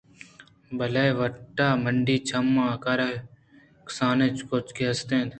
[0.77, 3.23] بال ءِ وت مِنڈی چمّ آہن کارے ءَ
[3.87, 5.29] کسانیں کُچکّے است اَت